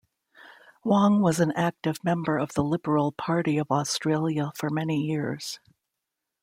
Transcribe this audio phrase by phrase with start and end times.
[0.83, 5.59] Wong was an active member of the Liberal Party of Australia for many years.